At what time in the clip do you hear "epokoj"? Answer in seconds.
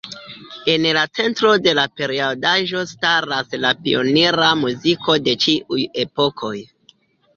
6.07-6.57